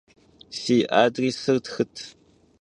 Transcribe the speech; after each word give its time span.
Si 0.59 0.77
adrêsır 1.03 1.57
txıt. 1.65 1.95